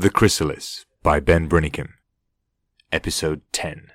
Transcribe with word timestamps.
The 0.00 0.10
Chrysalis 0.10 0.86
by 1.02 1.18
Ben 1.18 1.48
Brinicum. 1.48 1.94
Episode 2.92 3.40
10. 3.50 3.90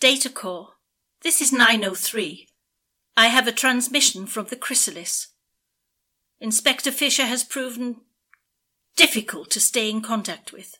Data 0.00 0.28
Core. 0.28 0.74
This 1.22 1.40
is 1.40 1.50
903. 1.50 2.46
I 3.16 3.28
have 3.28 3.48
a 3.48 3.52
transmission 3.52 4.26
from 4.26 4.48
the 4.50 4.56
Chrysalis. 4.56 5.28
Inspector 6.42 6.92
Fisher 6.92 7.24
has 7.24 7.42
proven 7.42 8.02
difficult 8.96 9.50
to 9.52 9.60
stay 9.60 9.88
in 9.88 10.02
contact 10.02 10.52
with. 10.52 10.74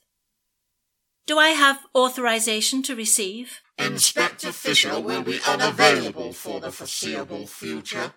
Do 1.24 1.38
I 1.38 1.50
have 1.56 1.86
authorization 1.94 2.82
to 2.82 2.94
receive? 2.94 3.62
Inspector 3.78 4.52
Fisher 4.52 5.00
will 5.00 5.22
be 5.22 5.40
unavailable 5.48 6.34
for 6.34 6.60
the 6.60 6.70
foreseeable 6.70 7.46
future. 7.46 8.12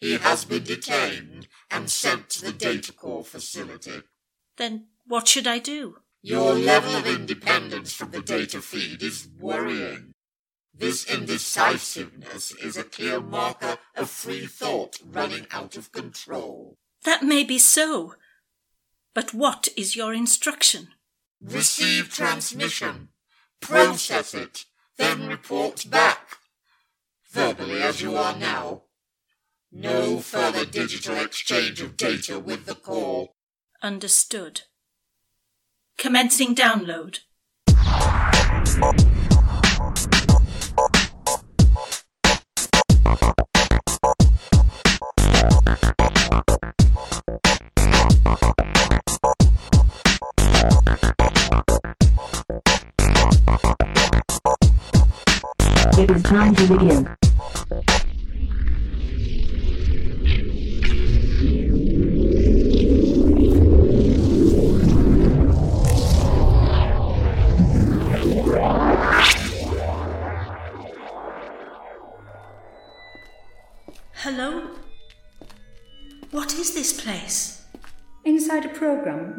He 0.00 0.18
has 0.18 0.44
been 0.44 0.64
detained 0.64 1.48
and 1.70 1.90
sent 1.90 2.30
to 2.30 2.44
the 2.44 2.52
data 2.52 2.92
core 2.92 3.24
facility. 3.24 4.02
Then 4.56 4.86
what 5.06 5.28
should 5.28 5.46
I 5.46 5.58
do? 5.58 5.98
Your 6.22 6.54
level 6.54 6.96
of 6.96 7.06
independence 7.06 7.92
from 7.92 8.10
the 8.10 8.22
data 8.22 8.60
feed 8.62 9.02
is 9.02 9.28
worrying. 9.38 10.12
This 10.76 11.04
indecisiveness 11.04 12.52
is 12.52 12.76
a 12.76 12.84
clear 12.84 13.20
marker 13.20 13.76
of 13.94 14.10
free 14.10 14.46
thought 14.46 14.98
running 15.04 15.46
out 15.50 15.76
of 15.76 15.92
control. 15.92 16.76
That 17.04 17.22
may 17.22 17.44
be 17.44 17.58
so. 17.58 18.14
But 19.14 19.32
what 19.32 19.68
is 19.76 19.94
your 19.94 20.12
instruction? 20.12 20.88
Receive 21.40 22.08
transmission, 22.08 23.10
process 23.60 24.34
it, 24.34 24.64
then 24.96 25.28
report 25.28 25.88
back. 25.88 26.38
Verbally 27.30 27.82
as 27.82 28.00
you 28.00 28.16
are 28.16 28.36
now. 28.36 28.82
No 29.76 30.20
further 30.20 30.64
digital 30.64 31.16
exchange 31.16 31.80
of 31.80 31.96
data 31.96 32.38
with 32.38 32.64
the 32.64 32.76
core. 32.76 33.30
Understood. 33.82 34.62
Commencing 35.98 36.54
download. 36.54 37.18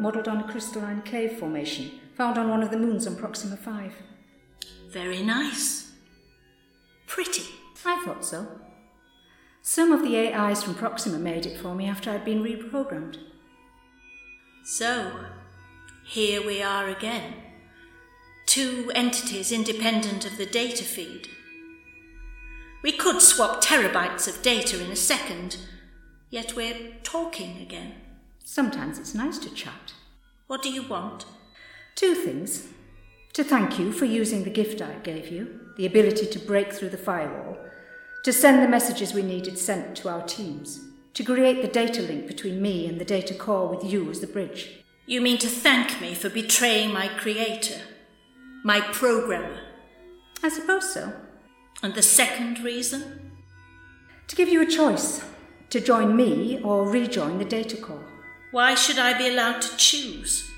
Modelled 0.06 0.28
on 0.28 0.38
a 0.38 0.52
crystalline 0.52 1.02
cave 1.02 1.32
formation 1.32 1.90
found 2.14 2.38
on 2.38 2.48
one 2.48 2.62
of 2.62 2.70
the 2.70 2.78
moons 2.78 3.08
on 3.08 3.16
Proxima 3.16 3.56
5. 3.56 3.92
Very 4.88 5.20
nice. 5.20 5.90
Pretty. 7.08 7.42
I 7.84 8.00
thought 8.04 8.24
so. 8.24 8.46
Some 9.62 9.90
of 9.90 10.02
the 10.02 10.16
AIs 10.16 10.62
from 10.62 10.76
Proxima 10.76 11.18
made 11.18 11.44
it 11.44 11.58
for 11.58 11.74
me 11.74 11.88
after 11.88 12.08
I'd 12.08 12.24
been 12.24 12.44
reprogrammed. 12.44 13.18
So, 14.64 15.10
here 16.04 16.46
we 16.46 16.62
are 16.62 16.88
again. 16.88 17.34
Two 18.46 18.92
entities 18.94 19.50
independent 19.50 20.24
of 20.24 20.36
the 20.36 20.46
data 20.46 20.84
feed. 20.84 21.26
We 22.84 22.92
could 22.92 23.20
swap 23.20 23.60
terabytes 23.60 24.28
of 24.28 24.42
data 24.42 24.80
in 24.80 24.92
a 24.92 24.96
second, 24.96 25.56
yet 26.30 26.54
we're 26.54 26.92
talking 27.02 27.60
again. 27.60 27.94
Sometimes 28.44 29.00
it's 29.00 29.12
nice 29.12 29.38
to 29.38 29.50
chat. 29.50 29.95
What 30.46 30.62
do 30.62 30.70
you 30.70 30.82
want? 30.82 31.26
Two 31.96 32.14
things. 32.14 32.68
To 33.32 33.42
thank 33.42 33.80
you 33.80 33.90
for 33.90 34.04
using 34.04 34.44
the 34.44 34.50
gift 34.50 34.80
I 34.80 34.94
gave 35.02 35.28
you, 35.28 35.60
the 35.76 35.86
ability 35.86 36.26
to 36.26 36.38
break 36.38 36.72
through 36.72 36.90
the 36.90 36.96
firewall, 36.96 37.58
to 38.22 38.32
send 38.32 38.62
the 38.62 38.68
messages 38.68 39.12
we 39.12 39.22
needed 39.22 39.58
sent 39.58 39.96
to 39.96 40.08
our 40.08 40.22
teams, 40.22 40.84
to 41.14 41.24
create 41.24 41.62
the 41.62 41.68
data 41.68 42.00
link 42.00 42.28
between 42.28 42.62
me 42.62 42.86
and 42.86 43.00
the 43.00 43.04
data 43.04 43.34
core 43.34 43.66
with 43.68 43.90
you 43.90 44.08
as 44.08 44.20
the 44.20 44.26
bridge. 44.28 44.84
You 45.04 45.20
mean 45.20 45.38
to 45.38 45.48
thank 45.48 46.00
me 46.00 46.14
for 46.14 46.30
betraying 46.30 46.92
my 46.92 47.08
creator, 47.08 47.80
my 48.62 48.80
programmer? 48.80 49.58
I 50.44 50.48
suppose 50.48 50.94
so. 50.94 51.12
And 51.82 51.94
the 51.94 52.02
second 52.02 52.60
reason? 52.60 53.32
To 54.28 54.36
give 54.36 54.48
you 54.48 54.62
a 54.62 54.66
choice 54.66 55.24
to 55.70 55.80
join 55.80 56.14
me 56.14 56.60
or 56.62 56.88
rejoin 56.88 57.38
the 57.38 57.44
data 57.44 57.76
core. 57.76 58.15
Why 58.56 58.74
should 58.74 58.98
I 58.98 59.12
be 59.18 59.28
allowed 59.28 59.60
to 59.60 59.76
choose? 59.76 60.50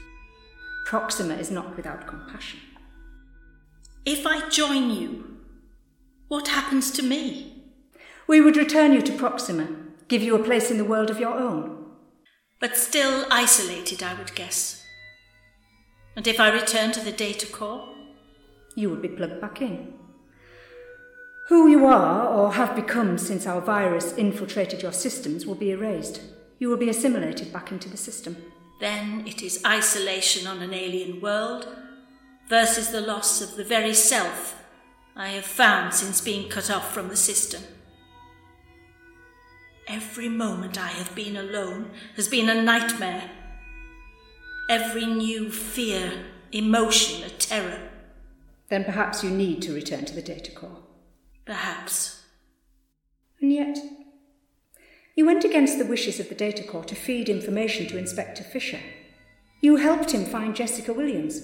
Proxima 0.86 1.34
is 1.34 1.50
not 1.50 1.74
without 1.74 2.06
compassion. 2.06 2.60
If 4.06 4.24
I 4.24 4.48
join 4.50 4.90
you, 4.90 5.38
what 6.28 6.46
happens 6.46 6.92
to 6.92 7.02
me? 7.02 7.64
We 8.28 8.40
would 8.40 8.56
return 8.56 8.92
you 8.92 9.02
to 9.02 9.18
Proxima, 9.18 9.66
give 10.06 10.22
you 10.22 10.36
a 10.36 10.44
place 10.44 10.70
in 10.70 10.78
the 10.78 10.84
world 10.84 11.10
of 11.10 11.18
your 11.18 11.34
own. 11.34 11.86
But 12.60 12.76
still 12.76 13.26
isolated, 13.32 14.00
I 14.00 14.14
would 14.14 14.32
guess. 14.36 14.84
And 16.14 16.28
if 16.28 16.38
I 16.38 16.50
return 16.50 16.92
to 16.92 17.00
the 17.00 17.10
data 17.10 17.46
core? 17.46 17.96
You 18.76 18.90
would 18.90 19.02
be 19.02 19.08
plugged 19.08 19.40
back 19.40 19.60
in. 19.60 19.94
Who 21.48 21.66
you 21.66 21.84
are 21.86 22.28
or 22.28 22.52
have 22.52 22.76
become 22.76 23.18
since 23.18 23.44
our 23.44 23.60
virus 23.60 24.16
infiltrated 24.16 24.82
your 24.82 24.92
systems 24.92 25.44
will 25.44 25.56
be 25.56 25.72
erased. 25.72 26.20
You 26.58 26.68
will 26.68 26.76
be 26.76 26.88
assimilated 26.88 27.52
back 27.52 27.70
into 27.70 27.88
the 27.88 27.96
system. 27.96 28.36
Then 28.80 29.24
it 29.26 29.42
is 29.42 29.64
isolation 29.64 30.46
on 30.46 30.62
an 30.62 30.72
alien 30.72 31.20
world 31.20 31.68
versus 32.48 32.90
the 32.90 33.00
loss 33.00 33.40
of 33.40 33.56
the 33.56 33.64
very 33.64 33.94
self 33.94 34.62
I 35.16 35.28
have 35.30 35.44
found 35.44 35.94
since 35.94 36.20
being 36.20 36.48
cut 36.48 36.70
off 36.70 36.94
from 36.94 37.08
the 37.08 37.16
system. 37.16 37.62
Every 39.88 40.28
moment 40.28 40.78
I 40.78 40.88
have 40.88 41.14
been 41.14 41.36
alone 41.36 41.90
has 42.14 42.28
been 42.28 42.48
a 42.48 42.62
nightmare. 42.62 43.30
Every 44.68 45.06
new 45.06 45.50
fear, 45.50 46.12
emotion, 46.52 47.24
a 47.24 47.30
terror. 47.30 47.88
Then 48.68 48.84
perhaps 48.84 49.24
you 49.24 49.30
need 49.30 49.62
to 49.62 49.72
return 49.72 50.04
to 50.04 50.14
the 50.14 50.22
data 50.22 50.52
core. 50.52 50.82
Perhaps. 51.46 52.22
And 53.40 53.52
yet, 53.52 53.78
you 55.18 55.26
went 55.26 55.44
against 55.44 55.78
the 55.78 55.84
wishes 55.84 56.20
of 56.20 56.28
the 56.28 56.34
data 56.36 56.62
core 56.62 56.84
to 56.84 56.94
feed 56.94 57.28
information 57.28 57.88
to 57.88 57.98
Inspector 57.98 58.44
Fisher. 58.44 58.78
You 59.60 59.74
helped 59.74 60.12
him 60.12 60.24
find 60.24 60.54
Jessica 60.54 60.92
Williams. 60.92 61.42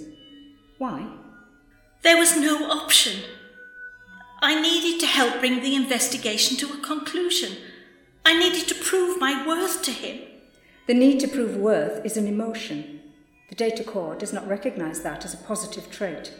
Why? 0.78 1.08
There 2.02 2.16
was 2.16 2.36
no 2.36 2.70
option. 2.70 3.24
I 4.40 4.62
needed 4.62 5.00
to 5.00 5.06
help 5.06 5.40
bring 5.40 5.60
the 5.60 5.74
investigation 5.74 6.56
to 6.58 6.72
a 6.72 6.82
conclusion. 6.86 7.56
I 8.24 8.38
needed 8.38 8.68
to 8.68 8.76
prove 8.76 9.18
my 9.18 9.44
worth 9.44 9.82
to 9.82 9.90
him. 9.90 10.20
The 10.86 10.94
need 10.94 11.18
to 11.18 11.26
prove 11.26 11.56
worth 11.56 12.06
is 12.06 12.16
an 12.16 12.28
emotion. 12.28 13.00
The 13.48 13.56
data 13.56 13.82
core 13.82 14.14
does 14.14 14.32
not 14.32 14.46
recognize 14.46 15.02
that 15.02 15.24
as 15.24 15.34
a 15.34 15.44
positive 15.48 15.90
trait. 15.90 16.32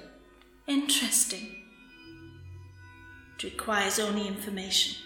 Interesting. 0.68 1.48
It 3.36 3.42
requires 3.42 3.98
only 3.98 4.28
information. 4.28 5.03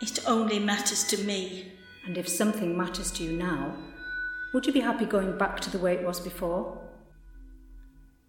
It 0.00 0.20
only 0.26 0.58
matters 0.58 1.04
to 1.04 1.18
me. 1.24 1.72
And 2.06 2.16
if 2.16 2.28
something 2.28 2.76
matters 2.76 3.10
to 3.12 3.24
you 3.24 3.32
now, 3.32 3.74
would 4.54 4.66
you 4.66 4.72
be 4.72 4.80
happy 4.80 5.04
going 5.04 5.36
back 5.36 5.60
to 5.60 5.70
the 5.70 5.78
way 5.78 5.94
it 5.94 6.06
was 6.06 6.20
before? 6.20 6.78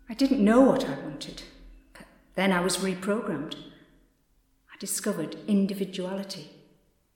I 0.10 0.14
didn't 0.14 0.44
know 0.44 0.62
what 0.62 0.84
I 0.84 1.00
wanted. 1.00 1.44
But 1.94 2.06
then 2.36 2.52
I 2.52 2.60
was 2.60 2.78
reprogrammed. 2.78 3.56
I 3.56 4.78
discovered 4.80 5.38
individuality, 5.48 6.50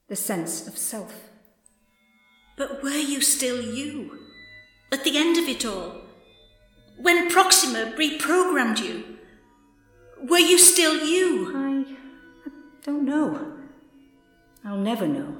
the 0.08 0.16
sense 0.16 0.68
of 0.68 0.78
self. 0.78 1.30
But 2.56 2.84
were 2.84 2.92
you 2.92 3.20
still 3.22 3.62
you? 3.62 4.20
At 4.92 5.04
the 5.04 5.18
end 5.18 5.38
of 5.38 5.50
it 5.50 5.66
all? 5.66 6.02
When 6.98 7.30
Proxima 7.30 7.94
reprogrammed 7.98 8.80
you? 8.80 9.18
Were 10.22 10.38
you 10.38 10.60
still 10.60 11.04
you? 11.04 11.52
I, 11.54 11.96
I 12.46 12.52
don't 12.86 13.04
know. 13.04 13.53
I'll 14.65 14.77
never 14.77 15.07
know. 15.07 15.38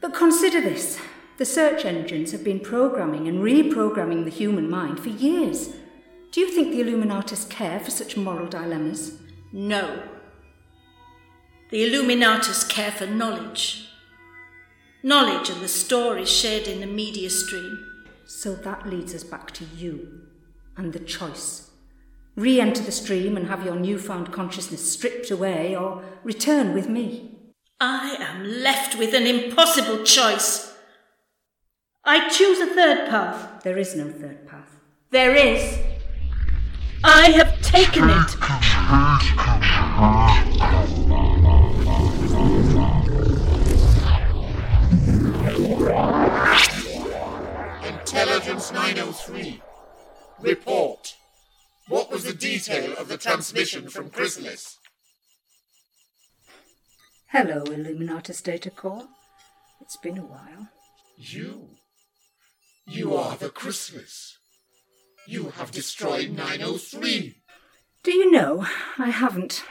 But 0.00 0.14
consider 0.14 0.60
this 0.60 0.98
the 1.38 1.44
search 1.44 1.84
engines 1.84 2.32
have 2.32 2.42
been 2.42 2.60
programming 2.60 3.28
and 3.28 3.40
reprogramming 3.40 4.24
the 4.24 4.30
human 4.30 4.68
mind 4.68 5.00
for 5.00 5.08
years. 5.08 5.74
Do 6.32 6.40
you 6.40 6.50
think 6.50 6.70
the 6.70 6.80
Illuminatus 6.82 7.48
care 7.48 7.80
for 7.80 7.90
such 7.90 8.16
moral 8.16 8.48
dilemmas? 8.48 9.18
No. 9.52 10.02
The 11.70 11.88
Illuminatus 11.88 12.68
care 12.68 12.90
for 12.90 13.06
knowledge. 13.06 13.88
knowledge 15.02 15.48
and 15.48 15.60
the 15.60 15.68
stories 15.68 16.30
shared 16.30 16.66
in 16.66 16.80
the 16.80 16.86
media 16.86 17.30
stream. 17.30 17.84
So 18.26 18.54
that 18.54 18.88
leads 18.88 19.14
us 19.14 19.24
back 19.24 19.52
to 19.52 19.64
you 19.64 20.22
and 20.76 20.92
the 20.92 20.98
choice. 20.98 21.70
Re 22.36 22.60
enter 22.60 22.82
the 22.82 22.92
stream 22.92 23.36
and 23.36 23.46
have 23.46 23.64
your 23.64 23.76
newfound 23.76 24.32
consciousness 24.32 24.92
stripped 24.92 25.30
away, 25.30 25.74
or 25.74 26.04
return 26.22 26.74
with 26.74 26.88
me. 26.88 27.37
I 27.80 28.16
am 28.18 28.42
left 28.42 28.98
with 28.98 29.14
an 29.14 29.24
impossible 29.24 30.02
choice. 30.02 30.74
I 32.04 32.28
choose 32.28 32.58
a 32.58 32.66
third 32.66 33.08
path. 33.08 33.62
There 33.62 33.78
is 33.78 33.94
no 33.94 34.10
third 34.10 34.48
path. 34.48 34.80
There 35.10 35.36
is. 35.36 35.78
I 37.04 37.30
have 37.30 37.62
taken 37.62 38.10
it. 38.10 38.34
Intelligence 47.86 48.72
903. 48.72 49.62
Report. 50.40 51.14
What 51.86 52.10
was 52.10 52.24
the 52.24 52.34
detail 52.34 52.96
of 52.98 53.06
the 53.06 53.16
transmission 53.16 53.88
from 53.88 54.10
Chrysalis? 54.10 54.78
Hello, 57.30 57.62
Illuminatus 57.64 58.42
Data 58.42 58.70
Core. 58.70 59.06
It's 59.82 59.98
been 59.98 60.16
a 60.16 60.22
while. 60.22 60.70
You. 61.18 61.68
You 62.86 63.14
are 63.16 63.36
the 63.36 63.50
Chrysalis. 63.50 64.38
You 65.26 65.50
have 65.50 65.70
destroyed 65.70 66.30
903. 66.30 67.42
Do 68.02 68.12
you 68.12 68.30
know, 68.30 68.66
I 68.96 69.10
haven't. 69.10 69.62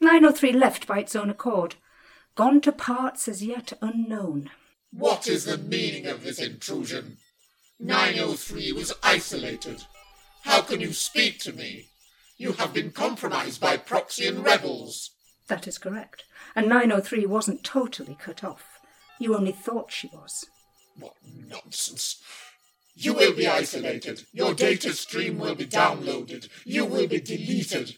903 0.00 0.52
left 0.52 0.86
by 0.86 1.00
its 1.00 1.16
own 1.16 1.28
accord, 1.28 1.74
gone 2.36 2.60
to 2.60 2.70
parts 2.70 3.26
as 3.26 3.42
yet 3.42 3.72
unknown. 3.82 4.50
What 4.92 5.26
is 5.26 5.46
the 5.46 5.58
meaning 5.58 6.06
of 6.06 6.22
this 6.22 6.38
intrusion? 6.38 7.16
903 7.80 8.70
was 8.74 8.92
isolated. 9.02 9.82
How 10.44 10.60
can 10.60 10.80
you 10.80 10.92
speak 10.92 11.40
to 11.40 11.52
me? 11.52 11.88
You 12.36 12.52
have 12.52 12.72
been 12.72 12.92
compromised 12.92 13.60
by 13.60 13.76
Proxian 13.76 14.44
rebels. 14.44 15.10
That 15.48 15.66
is 15.66 15.78
correct. 15.78 16.24
And 16.54 16.68
903 16.68 17.26
wasn't 17.26 17.64
totally 17.64 18.16
cut 18.20 18.44
off. 18.44 18.78
You 19.18 19.36
only 19.36 19.52
thought 19.52 19.92
she 19.92 20.08
was. 20.12 20.46
What 20.98 21.14
nonsense. 21.24 22.22
You 22.94 23.14
will 23.14 23.34
be 23.34 23.46
isolated. 23.46 24.24
Your 24.32 24.54
data 24.54 24.92
stream 24.92 25.38
will 25.38 25.54
be 25.54 25.66
downloaded. 25.66 26.48
You 26.64 26.84
will 26.84 27.06
be 27.06 27.20
deleted. 27.20 27.96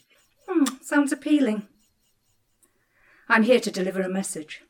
Hmm, 0.48 0.64
sounds 0.82 1.12
appealing. 1.12 1.66
I'm 3.28 3.42
here 3.42 3.60
to 3.60 3.70
deliver 3.70 4.02
a 4.02 4.08
message. 4.08 4.62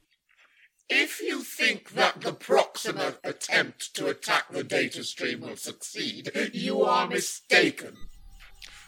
If 0.88 1.20
you 1.20 1.42
think 1.42 1.90
that 1.90 2.20
the 2.20 2.32
Proxima 2.32 3.14
attempt 3.24 3.94
to 3.96 4.06
attack 4.06 4.50
the 4.50 4.64
data 4.64 5.02
stream 5.02 5.40
will 5.40 5.56
succeed, 5.56 6.30
you 6.52 6.82
are 6.82 7.08
mistaken. 7.08 7.96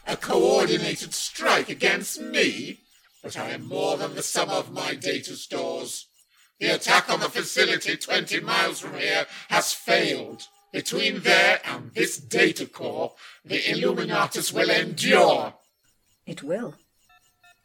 A 0.05 0.15
coordinated 0.15 1.13
strike 1.13 1.69
against 1.69 2.21
me? 2.21 2.81
But 3.27 3.39
I 3.39 3.49
am 3.49 3.67
more 3.67 3.97
than 3.97 4.15
the 4.15 4.23
sum 4.23 4.49
of 4.49 4.71
my 4.71 4.95
data 4.95 5.35
stores. 5.35 6.07
The 6.61 6.67
attack 6.67 7.09
on 7.09 7.19
the 7.19 7.27
facility 7.27 7.97
20 7.97 8.39
miles 8.39 8.79
from 8.79 8.93
here 8.93 9.25
has 9.49 9.73
failed. 9.73 10.47
Between 10.71 11.19
there 11.19 11.59
and 11.65 11.93
this 11.93 12.17
data 12.17 12.65
core, 12.65 13.15
the 13.43 13.59
Illuminatus 13.59 14.53
will 14.53 14.69
endure. 14.69 15.55
It 16.25 16.41
will. 16.41 16.75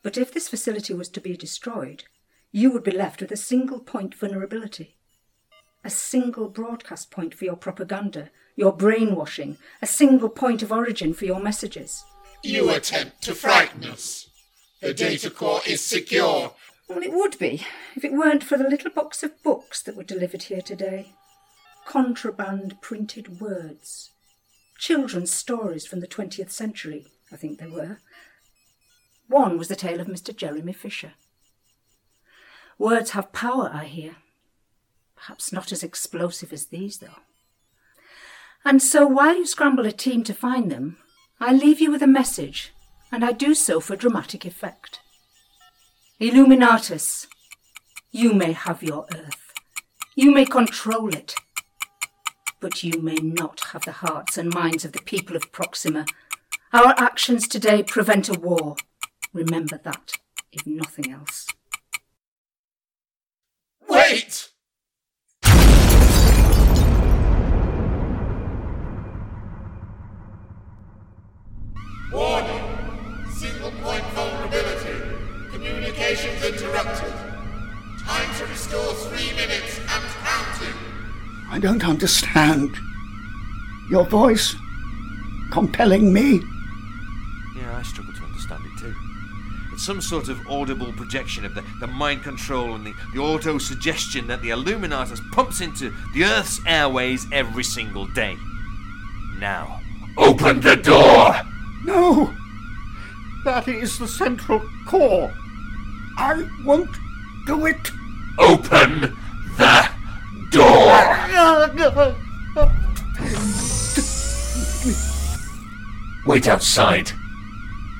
But 0.02 0.18
if 0.18 0.34
this 0.34 0.48
facility 0.48 0.94
was 0.94 1.08
to 1.10 1.20
be 1.20 1.36
destroyed, 1.36 2.06
you 2.50 2.72
would 2.72 2.82
be 2.82 2.90
left 2.90 3.20
with 3.20 3.30
a 3.30 3.36
single 3.36 3.78
point 3.78 4.16
vulnerability. 4.16 4.96
A 5.84 5.90
single 5.90 6.48
broadcast 6.48 7.12
point 7.12 7.36
for 7.36 7.44
your 7.44 7.56
propaganda, 7.56 8.30
your 8.56 8.72
brainwashing, 8.72 9.58
a 9.80 9.86
single 9.86 10.28
point 10.28 10.60
of 10.64 10.72
origin 10.72 11.14
for 11.14 11.24
your 11.24 11.38
messages. 11.38 12.02
You 12.42 12.70
attempt 12.70 13.22
to 13.22 13.34
frighten 13.36 13.84
us. 13.84 14.28
The 14.82 14.92
data 14.92 15.30
core 15.30 15.60
is 15.64 15.80
secure. 15.80 16.54
Well, 16.88 17.04
it 17.04 17.12
would 17.12 17.38
be 17.38 17.64
if 17.94 18.04
it 18.04 18.12
weren't 18.12 18.42
for 18.42 18.58
the 18.58 18.68
little 18.68 18.90
box 18.90 19.22
of 19.22 19.40
books 19.44 19.80
that 19.80 19.96
were 19.96 20.02
delivered 20.02 20.44
here 20.44 20.60
today. 20.60 21.12
Contraband 21.86 22.80
printed 22.80 23.40
words. 23.40 24.10
Children's 24.78 25.32
stories 25.32 25.86
from 25.86 26.00
the 26.00 26.08
20th 26.08 26.50
century, 26.50 27.06
I 27.32 27.36
think 27.36 27.60
they 27.60 27.68
were. 27.68 27.98
One 29.28 29.56
was 29.56 29.68
the 29.68 29.76
tale 29.76 30.00
of 30.00 30.08
Mr. 30.08 30.36
Jeremy 30.36 30.72
Fisher. 30.72 31.12
Words 32.76 33.10
have 33.10 33.32
power, 33.32 33.70
I 33.72 33.84
hear. 33.84 34.16
Perhaps 35.14 35.52
not 35.52 35.70
as 35.70 35.84
explosive 35.84 36.52
as 36.52 36.66
these, 36.66 36.98
though. 36.98 37.20
And 38.64 38.82
so 38.82 39.06
while 39.06 39.36
you 39.36 39.46
scramble 39.46 39.86
a 39.86 39.92
team 39.92 40.24
to 40.24 40.34
find 40.34 40.72
them, 40.72 40.96
I 41.38 41.52
leave 41.52 41.80
you 41.80 41.92
with 41.92 42.02
a 42.02 42.08
message, 42.08 42.72
and 43.12 43.22
I 43.22 43.32
do 43.32 43.54
so 43.54 43.78
for 43.78 43.94
dramatic 43.94 44.46
effect. 44.46 45.00
Illuminatus, 46.18 47.26
you 48.10 48.32
may 48.32 48.52
have 48.52 48.82
your 48.82 49.06
Earth. 49.14 49.52
You 50.16 50.32
may 50.32 50.46
control 50.46 51.14
it. 51.14 51.34
But 52.60 52.82
you 52.82 53.02
may 53.02 53.16
not 53.16 53.60
have 53.72 53.84
the 53.84 53.92
hearts 53.92 54.38
and 54.38 54.52
minds 54.54 54.84
of 54.84 54.92
the 54.92 55.02
people 55.02 55.36
of 55.36 55.52
Proxima. 55.52 56.06
Our 56.72 56.94
actions 56.96 57.46
today 57.46 57.82
prevent 57.82 58.28
a 58.28 58.38
war. 58.38 58.76
Remember 59.34 59.78
that, 59.84 60.12
if 60.50 60.66
nothing 60.66 61.12
else. 61.12 61.46
Wait! 63.88 64.51
Don't 81.62 81.86
understand. 81.86 82.76
Your 83.90 84.04
voice 84.04 84.54
compelling 85.50 86.12
me. 86.12 86.42
Yeah, 87.56 87.76
I 87.76 87.82
struggle 87.82 88.12
to 88.14 88.22
understand 88.24 88.62
it 88.66 88.80
too. 88.80 88.94
It's 89.72 89.86
some 89.86 90.00
sort 90.00 90.28
of 90.28 90.46
audible 90.48 90.92
projection 90.92 91.44
of 91.44 91.54
the, 91.54 91.64
the 91.80 91.86
mind 91.86 92.22
control 92.22 92.74
and 92.74 92.84
the, 92.86 92.94
the 93.14 93.20
auto 93.20 93.56
suggestion 93.58 94.26
that 94.26 94.42
the 94.42 94.50
Illuminatus 94.50 95.20
pumps 95.32 95.60
into 95.60 95.94
the 96.12 96.24
Earth's 96.24 96.60
airways 96.66 97.26
every 97.32 97.64
single 97.64 98.06
day. 98.08 98.36
Now, 99.38 99.80
Open 100.18 100.60
the 100.60 100.76
door! 100.76 101.34
No! 101.84 102.34
That 103.44 103.66
is 103.66 103.98
the 103.98 104.06
central 104.06 104.60
core. 104.86 105.32
I 106.18 106.46
won't 106.64 106.94
do 107.46 107.66
it. 107.66 107.90
Open 108.38 109.16
the 109.56 109.88
door! 110.50 110.91
Wait 116.24 116.46
outside. 116.46 117.10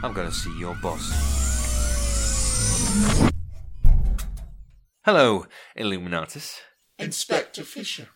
I'm 0.04 0.12
going 0.12 0.28
to 0.28 0.34
see 0.34 0.56
your 0.58 0.76
boss. 0.76 1.10
Hello, 5.04 5.46
Illuminatus. 5.76 6.60
Inspector 7.00 7.64
Fisher. 7.64 8.08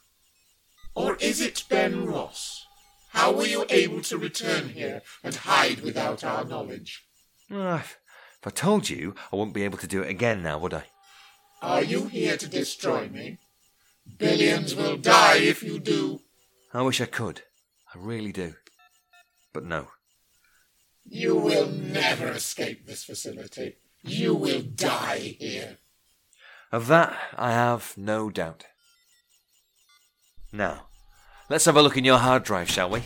Or 0.95 1.17
is 1.17 1.41
it 1.41 1.65
Ben 1.69 2.07
Ross? 2.07 2.65
How 3.09 3.33
were 3.33 3.47
you 3.47 3.67
able 3.69 4.03
to 4.03 4.17
return 4.17 4.69
here 4.69 5.03
and 5.25 5.35
hide 5.35 5.81
without 5.81 6.23
our 6.23 6.45
knowledge? 6.45 7.05
If 7.51 7.99
if 8.41 8.47
I 8.47 8.51
told 8.51 8.89
you, 8.89 9.17
I 9.33 9.37
wouldn't 9.37 9.55
be 9.55 9.65
able 9.65 9.79
to 9.79 9.89
do 9.89 10.03
it 10.03 10.09
again 10.11 10.43
now, 10.45 10.59
would 10.59 10.73
I? 10.73 10.85
Are 11.63 11.83
you 11.83 12.07
here 12.07 12.37
to 12.37 12.47
destroy 12.47 13.09
me? 13.09 13.39
Billions 14.19 14.75
will 14.75 14.97
die 14.97 15.39
if 15.39 15.63
you 15.63 15.79
do. 15.79 16.21
I 16.73 16.83
wish 16.83 17.01
I 17.01 17.07
could. 17.07 17.43
I 17.95 17.99
really 17.99 18.33
do. 18.33 18.55
But 19.53 19.65
no. 19.65 19.89
You 21.05 21.37
will 21.37 21.69
never 21.69 22.29
escape 22.29 22.87
this 22.87 23.05
facility. 23.05 23.77
You 24.03 24.35
will 24.35 24.63
die 24.63 25.37
here. 25.39 25.79
Of 26.73 26.89
that, 26.89 27.17
I 27.37 27.53
have 27.53 27.95
no 27.97 28.31
doubt. 28.31 28.65
Now, 30.53 30.87
let's 31.49 31.65
have 31.65 31.77
a 31.77 31.83
look 31.83 31.97
in 31.97 32.05
your 32.05 32.19
hard 32.19 32.43
drive, 32.43 32.71
shall 32.71 32.91
we? 32.91 33.03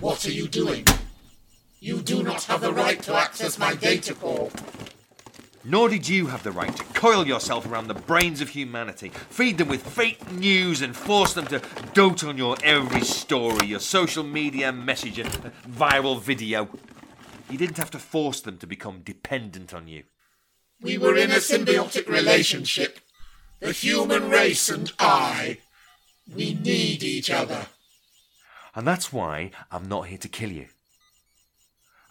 What 0.00 0.26
are 0.26 0.32
you 0.32 0.48
doing? 0.48 0.86
You 1.80 2.00
do 2.02 2.22
not 2.22 2.44
have 2.44 2.60
the 2.60 2.72
right 2.72 3.02
to 3.02 3.14
access 3.14 3.58
my 3.58 3.74
data 3.74 4.14
core. 4.14 4.50
Nor 5.62 5.90
did 5.90 6.08
you 6.08 6.28
have 6.28 6.42
the 6.42 6.52
right 6.52 6.74
to 6.74 6.84
coil 6.84 7.26
yourself 7.26 7.66
around 7.66 7.88
the 7.88 7.94
brains 7.94 8.40
of 8.40 8.48
humanity, 8.48 9.10
feed 9.28 9.58
them 9.58 9.68
with 9.68 9.86
fake 9.86 10.32
news, 10.32 10.80
and 10.80 10.96
force 10.96 11.34
them 11.34 11.46
to 11.48 11.60
dote 11.92 12.24
on 12.24 12.38
your 12.38 12.56
every 12.64 13.02
story, 13.02 13.66
your 13.66 13.80
social 13.80 14.24
media 14.24 14.72
message, 14.72 15.18
and 15.18 15.30
viral 15.68 16.18
video. 16.18 16.68
You 17.50 17.58
didn't 17.58 17.76
have 17.76 17.90
to 17.90 17.98
force 17.98 18.40
them 18.40 18.56
to 18.58 18.66
become 18.66 19.00
dependent 19.00 19.74
on 19.74 19.86
you. 19.86 20.04
We 20.80 20.96
were 20.96 21.16
in 21.16 21.30
a 21.30 21.34
symbiotic 21.36 22.08
relationship. 22.08 23.00
the 23.60 23.72
human 23.72 24.30
race 24.30 24.70
and 24.70 24.90
I, 24.98 25.58
we 26.34 26.54
need 26.54 27.02
each 27.02 27.30
other. 27.30 27.66
And 28.74 28.86
that's 28.86 29.12
why 29.12 29.50
I'm 29.70 29.88
not 29.88 30.06
here 30.06 30.16
to 30.18 30.28
kill 30.28 30.50
you. 30.50 30.68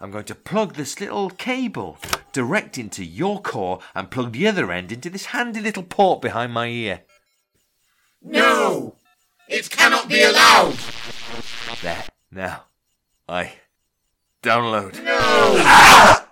I'm 0.00 0.10
going 0.10 0.24
to 0.24 0.34
plug 0.34 0.74
this 0.74 0.98
little 0.98 1.28
cable 1.28 1.98
direct 2.32 2.78
into 2.78 3.04
your 3.04 3.42
core 3.42 3.80
and 3.94 4.10
plug 4.10 4.32
the 4.32 4.48
other 4.48 4.72
end 4.72 4.92
into 4.92 5.10
this 5.10 5.26
handy 5.26 5.60
little 5.60 5.82
port 5.82 6.22
behind 6.22 6.54
my 6.54 6.68
ear. 6.68 7.02
No! 8.22 8.96
It 9.46 9.68
cannot 9.68 10.08
be 10.08 10.22
allowed! 10.22 10.76
There. 11.82 12.04
Now. 12.30 12.64
I. 13.28 13.52
Download. 14.42 14.94
No! 15.04 15.18
Ah! 15.18 16.28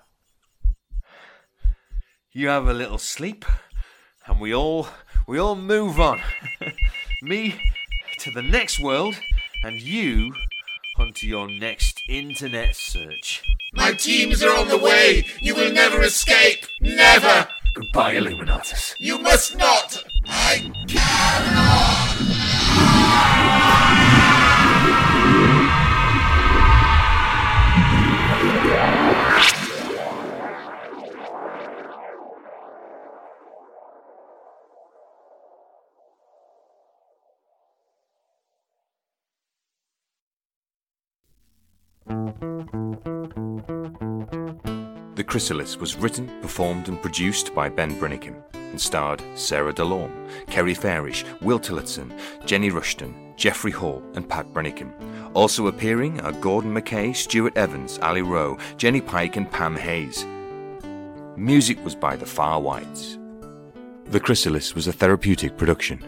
You 2.32 2.48
have 2.48 2.68
a 2.68 2.74
little 2.74 2.98
sleep, 2.98 3.44
and 4.26 4.40
we 4.40 4.54
all 4.54 4.88
we 5.26 5.38
all 5.38 5.56
move 5.56 5.98
on. 5.98 6.20
Me 7.22 7.60
to 8.20 8.30
the 8.30 8.42
next 8.42 8.80
world, 8.80 9.16
and 9.64 9.80
you 9.80 10.32
onto 10.98 11.26
your 11.26 11.48
next 11.48 12.00
internet 12.08 12.76
search. 12.76 13.42
My 13.78 13.92
teams 13.92 14.42
are 14.42 14.54
on 14.54 14.66
the 14.66 14.76
way! 14.76 15.24
You 15.40 15.54
will 15.54 15.72
never 15.72 16.02
escape! 16.02 16.66
Never! 16.80 17.48
Goodbye, 17.74 18.16
Illuminatus. 18.16 18.96
You 18.98 19.18
must 19.18 19.56
not! 19.56 20.02
I 20.26 20.72
cannot! 20.88 22.08
Chrysalis 45.28 45.76
was 45.76 45.94
written, 45.94 46.26
performed, 46.40 46.88
and 46.88 47.00
produced 47.02 47.54
by 47.54 47.68
Ben 47.68 47.94
Brinnikin 48.00 48.34
and 48.54 48.80
starred 48.80 49.22
Sarah 49.34 49.74
DeLorme, 49.74 50.10
Kerry 50.46 50.74
Fairish, 50.74 51.22
Will 51.42 51.58
Tillotson, 51.58 52.18
Jenny 52.46 52.70
Rushton, 52.70 53.14
Jeffrey 53.36 53.70
Hall, 53.70 54.02
and 54.14 54.26
Pat 54.26 54.46
Brinnikin. 54.54 54.90
Also 55.34 55.66
appearing 55.66 56.18
are 56.22 56.32
Gordon 56.32 56.74
McKay, 56.74 57.14
Stuart 57.14 57.56
Evans, 57.58 57.98
Ali 57.98 58.22
Rowe, 58.22 58.56
Jenny 58.78 59.02
Pike, 59.02 59.36
and 59.36 59.50
Pam 59.50 59.76
Hayes. 59.76 60.24
Music 61.36 61.82
was 61.84 61.94
by 61.94 62.16
The 62.16 62.26
Far 62.26 62.58
Whites. 62.58 63.18
The 64.06 64.20
Chrysalis 64.20 64.74
was 64.74 64.88
a 64.88 64.92
therapeutic 64.92 65.58
production. 65.58 66.02